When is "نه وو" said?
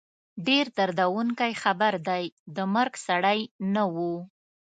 3.73-4.13